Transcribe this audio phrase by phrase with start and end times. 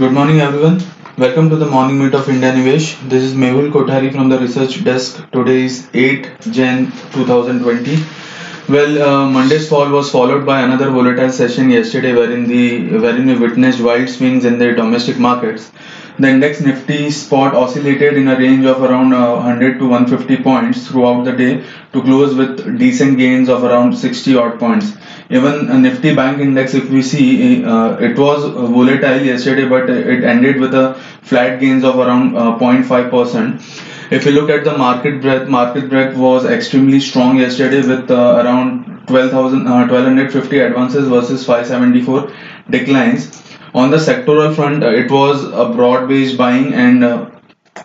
[0.00, 0.82] Good morning, everyone.
[1.18, 3.10] Welcome to the morning meet of IndiaNivesh.
[3.10, 5.30] This is Mehul Kothari from the research desk.
[5.30, 7.98] Today is 8 Jan 2020.
[8.70, 13.34] Well, uh, Monday's fall was followed by another volatile session yesterday, wherein the wherein we
[13.34, 15.70] witnessed wild swings in the domestic markets.
[16.18, 20.88] The index Nifty spot oscillated in a range of around uh, 100 to 150 points
[20.88, 24.92] throughout the day to close with decent gains of around 60 odd points.
[25.30, 30.60] Even Nifty Bank Index, if we see, uh, it was volatile yesterday, but it ended
[30.60, 33.62] with a flat gains of around 0.5 percent.
[34.10, 38.42] If you look at the market breadth, market breadth was extremely strong yesterday with uh,
[38.44, 42.32] around 12,000, uh, 1250 advances versus 574
[42.68, 43.40] declines
[43.74, 47.30] on the sectoral front, uh, it was a broad-based buying and uh,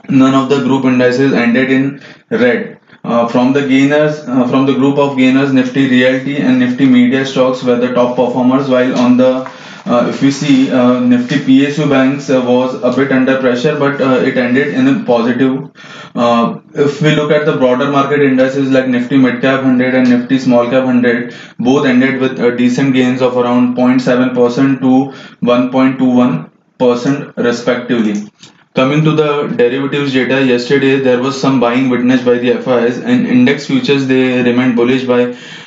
[0.09, 2.74] none of the group indices ended in red.
[3.07, 7.23] Uh, from the gainers, uh, from the group of gainers, Nifty Realty and Nifty Media
[7.23, 9.47] stocks were the top performers, while on the
[9.85, 14.01] uh, if we see uh, Nifty PSU banks uh, was a bit under pressure, but
[14.01, 15.69] it ended in a positive.
[16.73, 20.67] If we look at the broader market indices like Nifty Midcap 100 and Nifty Small
[20.71, 25.13] Cap 100, both ended with decent gains of around 0.7% to
[25.45, 28.27] 1.21% respectively.
[28.75, 33.25] Coming to the derivatives data, yesterday there was some buying witnessed by the FIs and
[33.25, 35.21] index futures they remained bullish by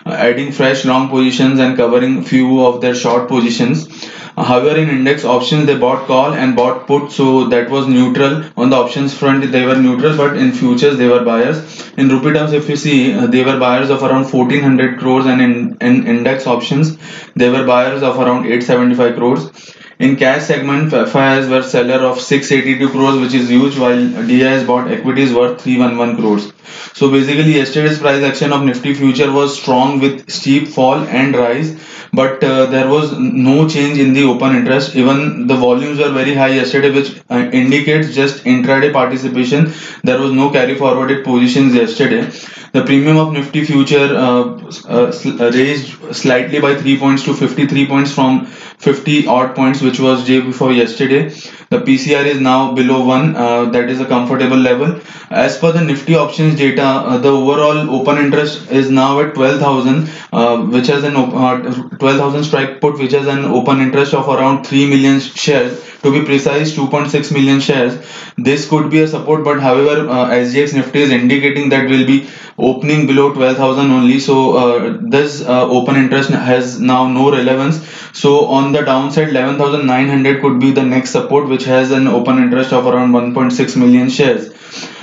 [0.04, 3.88] uh, adding fresh long positions and covering few of their short positions.
[4.36, 8.44] However, in index options they bought call and bought put, so that was neutral.
[8.58, 11.90] On the options front they were neutral, but in futures they were buyers.
[11.96, 15.40] In rupee terms, if you see, uh, they were buyers of around 1400 crores, and
[15.40, 16.98] in, in index options
[17.34, 19.77] they were buyers of around 875 crores.
[19.98, 24.88] In cash segment, FIs were seller of 682 crores, which is huge, while DIs bought
[24.88, 26.52] equities worth 311 crores.
[26.92, 31.76] So basically, yesterday's price action of Nifty future was strong with steep fall and rise,
[32.12, 34.96] but uh, there was no change in the open interest.
[34.96, 39.72] Even the volumes were very high yesterday, which uh, indicates just intraday participation.
[40.04, 42.30] There was no carry forwarded positions yesterday.
[42.72, 48.12] The premium of Nifty future uh, uh raised slightly by 3 points to 53 points
[48.12, 51.30] from 50 odd points which was day before yesterday
[51.70, 55.00] the pcr is now below 1 uh, that is a comfortable level.
[55.30, 60.10] As per the nifty options data uh, the overall open interest is now at 12000
[60.32, 64.64] uh, which has an uh, 12000 strike put which has an open interest of around
[64.64, 67.94] 3 million shares to be precise 2.6 million shares.
[68.36, 72.28] This could be a support but however uh, sgx nifty is indicating that will be
[72.56, 74.18] opening below 12000 only.
[74.18, 77.84] So uh, this uh, open interest has now no relevance.
[78.12, 82.72] So on the downside 11900 could be the next support which has an open interest
[82.72, 84.54] of around 1.6 million shares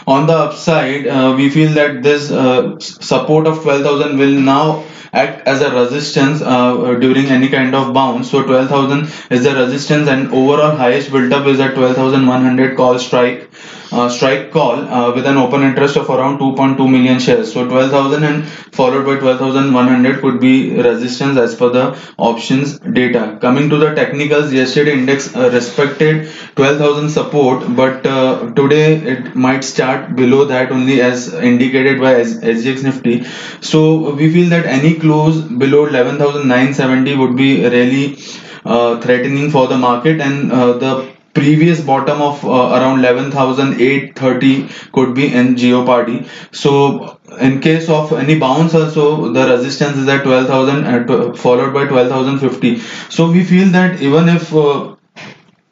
[0.08, 4.84] on the upside uh, we feel that this uh, support of 12000 will now
[5.14, 8.30] act as a resistance uh, during any kind of bounce.
[8.30, 13.50] So 12000 is the resistance and overall highest build up is at 12100 call strike
[13.95, 17.53] uh, strike call uh, with an open interest of around 2.2 million shares.
[17.53, 18.47] So 12,000 and
[18.79, 20.56] followed by 12,100 could be
[20.88, 21.85] resistance as per the
[22.17, 23.38] options data.
[23.39, 29.63] Coming to the technicals, yesterday index uh, respected 12,000 support, but uh, today it might
[29.63, 33.23] start below that only as indicated by SGX Nifty.
[33.62, 38.17] So we feel that any close below 11,970 would be really
[38.66, 45.13] uh, threatening for the market and uh, the previous bottom of uh, around 11,830 could
[45.13, 46.28] be in Geopardy.
[46.51, 51.85] So in case of any bounce also the resistance is at 12,000 uh, followed by
[51.85, 52.79] 12,050.
[53.09, 54.94] So we feel that even if uh,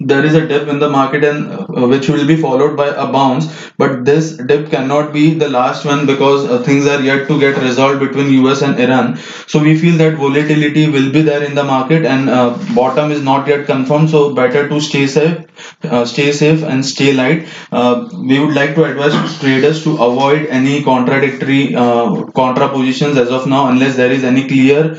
[0.07, 3.11] there is a dip in the market and uh, which will be followed by a
[3.11, 3.47] bounce
[3.77, 7.57] but this dip cannot be the last one because uh, things are yet to get
[7.61, 9.17] resolved between us and iran.
[9.47, 13.21] So we feel that volatility will be there in the market and uh, bottom is
[13.21, 15.37] not yet confirmed so better to stay safe
[15.83, 17.47] uh, stay safe and stay light.
[17.71, 23.29] Uh, we would like to advise traders to avoid any contradictory uh, contra positions as
[23.29, 24.97] of now unless there is any clear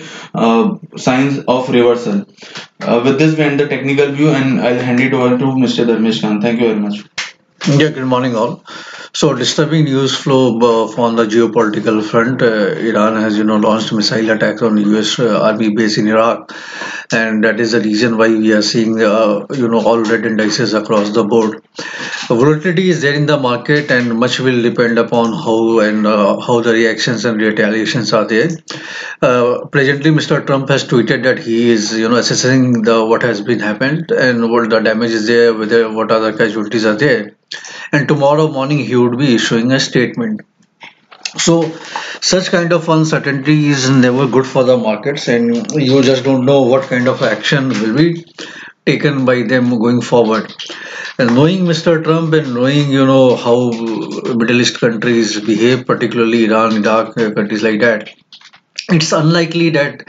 [0.97, 2.25] signs of reversal
[2.87, 5.87] uh, with this, we end the technical view and I'll hand it over to Mr.
[5.87, 6.43] Dharmesh Kant.
[6.43, 7.05] Thank you very much.
[7.67, 8.63] Yeah, good morning all.
[9.15, 12.43] So disturbing news flow uh, on the geopolitical front.
[12.43, 15.19] Uh, Iran has, you know, launched missile attacks on U.S.
[15.19, 16.53] Uh, army base in Iraq,
[17.15, 20.75] and that is the reason why we are seeing, uh, you know, all red indices
[20.75, 21.63] across the board.
[22.29, 26.61] Volatility is there in the market, and much will depend upon how and uh, how
[26.61, 28.51] the reactions and retaliations are there.
[29.23, 30.45] Uh, presently, Mr.
[30.47, 34.51] Trump has tweeted that he is, you know, assessing the what has been happened and
[34.51, 37.37] what the damage is there, whether what other casualties are there
[37.93, 40.41] and tomorrow morning he would be issuing a statement
[41.37, 41.71] so
[42.21, 46.63] such kind of uncertainty is never good for the markets and you just don't know
[46.63, 48.25] what kind of action will be
[48.87, 50.53] taken by them going forward.
[51.19, 52.03] And knowing Mr.
[52.03, 57.81] Trump and knowing, you know, how Middle East countries behave, particularly Iran, Iraq, countries like
[57.81, 58.11] that,
[58.89, 60.09] it's unlikely that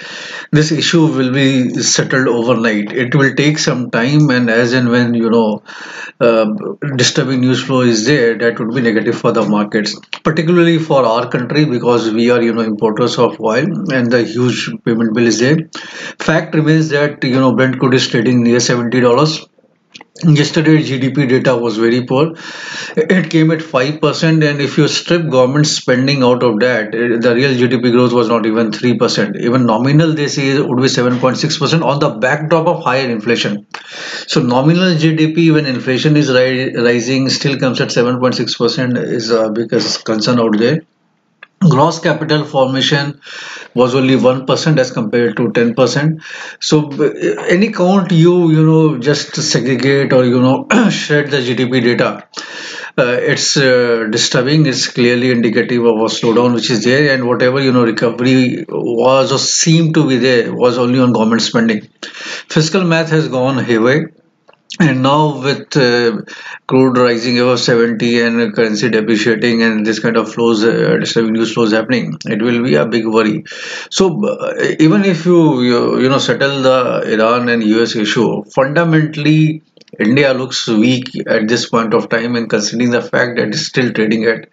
[0.52, 2.92] this issue will be settled overnight.
[2.92, 5.64] It will take some time, and as and when you know
[6.20, 6.46] uh,
[6.96, 11.30] disturbing news flow is there, that would be negative for the markets, particularly for our
[11.30, 15.40] country because we are you know importers of oil and the huge payment bill is
[15.40, 15.58] there.
[16.20, 19.46] Fact remains that you know Brent crude is trading near seventy dollars
[20.24, 22.36] Yesterday GDP data was very poor.
[22.96, 27.34] It came at 5% and if you strip government spending out of that, eh, the
[27.36, 29.36] real GDP growth was not even 3%.
[29.36, 33.68] Even nominal they say would be 7.6% on the backdrop of higher inflation.
[34.28, 39.70] So nominal GDP when inflation is ri rising still comes at 7.6% is a big
[39.70, 40.80] concern out there
[41.60, 43.20] gross capital formation
[43.74, 46.22] was only 1% as compared to 10%
[46.60, 46.90] so
[47.56, 52.28] any count you you know just segregate or you know shred the gdp data
[52.98, 54.66] uh, it's uh, disturbing.
[54.66, 59.34] It's clearly indicative of a slowdown which is there and whatever you know recovery was
[59.34, 61.90] or seemed to be there was only on government spending.
[62.02, 64.14] Fiscal math has gone haywire
[64.80, 66.22] and now with uh,
[66.68, 71.72] crude rising above 70 and currency depreciating and this kind of flows uh, news flows
[71.72, 73.44] happening it will be a big worry
[73.90, 79.62] so uh, even if you, you you know settle the iran and us issue fundamentally
[79.98, 83.94] India looks weak at this point of time and considering the fact that it's still
[83.94, 84.50] trading at,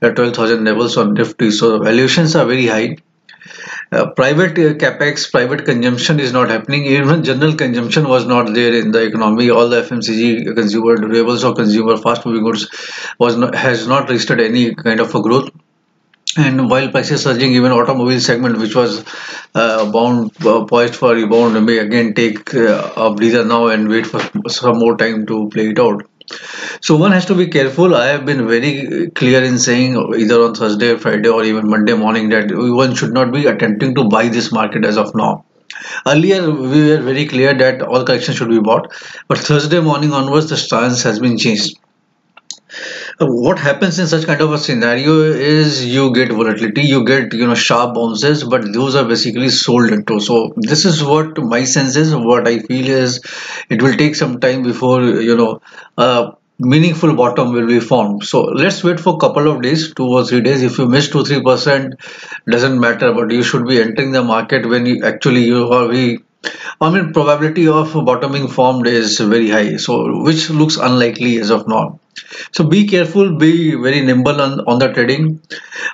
[0.00, 1.50] at 12,000 levels on Nifty.
[1.50, 2.96] So valuations are very high
[3.92, 6.84] uh, private uh, capex, private consumption is not happening.
[6.84, 9.50] Even general consumption was not there in the economy.
[9.50, 12.68] All the FMCG consumer durables or consumer fast moving goods
[13.18, 15.50] was not, has not registered any kind of a growth.
[16.36, 19.04] And while prices are surging, even automobile segment, which was
[19.54, 24.20] uh, bound uh, poised for rebound, may again take a breather now and wait for
[24.48, 26.02] some more time to play it out.
[26.80, 27.94] So one has to be careful.
[27.94, 32.28] I have been very clear in saying either on Thursday, Friday, or even Monday morning
[32.30, 35.44] that one should not be attempting to buy this market as of now.
[36.06, 38.92] Earlier, we were very clear that all corrections should be bought,
[39.28, 41.78] but Thursday morning onwards, the stance has been changed
[43.18, 47.46] what happens in such kind of a scenario is you get volatility you get you
[47.46, 50.20] know sharp bounces but those are basically sold into.
[50.20, 52.14] So this is what my sense is.
[52.14, 53.22] What i feel is
[53.70, 55.62] it will take some time before you know
[55.96, 58.24] a meaningful bottom will be formed.
[58.24, 60.62] So let's wait for couple of days two or three days.
[60.62, 61.94] If you miss two three percent
[62.46, 66.18] doesn't matter but you should be entering the market when you actually you are we
[66.80, 71.66] I mean, probability of bottoming formed is very high, so which looks unlikely as of
[71.66, 71.98] now.
[72.52, 75.40] So be careful, be very nimble on, on the trading.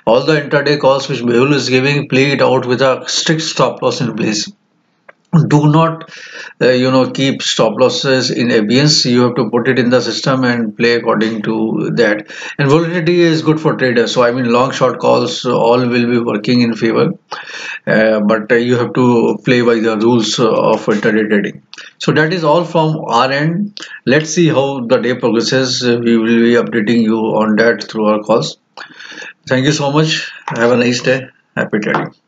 [0.05, 3.81] All the intraday calls which Mehul is giving, play it out with a strict stop
[3.81, 4.49] loss in place
[5.47, 6.11] do not
[6.61, 9.99] uh, you know keep stop losses in abeyance you have to put it in the
[10.01, 12.27] system and play according to that.
[12.59, 14.13] And volatility is good for traders.
[14.13, 17.11] So i mean long short calls all will be working in favor.
[17.87, 21.63] Uh, but uh, you have to play by the rules of intraday trading.
[21.97, 23.79] So that is all from our end.
[24.05, 25.83] Let's see how the day progresses.
[25.83, 28.57] We will be updating you on that through our calls.
[29.47, 30.31] Thank you so much.
[30.47, 31.29] Have a nice day.
[31.55, 32.22] Happy trading